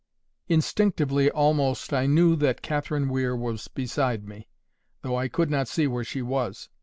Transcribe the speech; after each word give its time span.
Instinctively 0.47 1.29
almost 1.29 1.93
I 1.93 2.07
knew 2.07 2.35
that 2.37 2.63
Catherine 2.63 3.07
Weir 3.07 3.35
was 3.35 3.67
beside 3.67 4.27
me, 4.27 4.47
though 5.03 5.15
I 5.15 5.27
could 5.27 5.51
not 5.51 5.67
see 5.67 5.85
where 5.85 6.03
she 6.03 6.23
was. 6.23 6.69